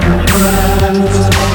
Friends. 0.00 1.45